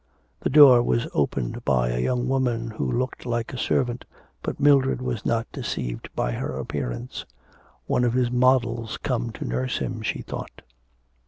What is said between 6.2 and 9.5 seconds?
her appearance. 'One of his models come to